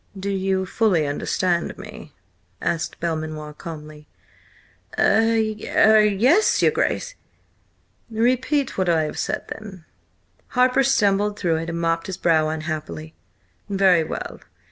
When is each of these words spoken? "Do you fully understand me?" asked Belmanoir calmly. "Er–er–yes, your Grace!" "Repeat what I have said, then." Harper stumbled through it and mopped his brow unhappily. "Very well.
"Do 0.19 0.31
you 0.31 0.65
fully 0.65 1.05
understand 1.05 1.77
me?" 1.77 2.11
asked 2.59 2.99
Belmanoir 2.99 3.53
calmly. 3.53 4.07
"Er–er–yes, 4.97 6.63
your 6.63 6.71
Grace!" 6.71 7.13
"Repeat 8.09 8.79
what 8.79 8.89
I 8.89 9.03
have 9.03 9.19
said, 9.19 9.45
then." 9.49 9.85
Harper 10.47 10.83
stumbled 10.83 11.37
through 11.37 11.57
it 11.57 11.69
and 11.69 11.79
mopped 11.79 12.07
his 12.07 12.17
brow 12.17 12.49
unhappily. 12.49 13.13
"Very 13.69 14.03
well. 14.03 14.39